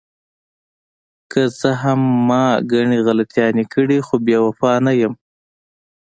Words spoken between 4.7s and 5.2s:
نه یم.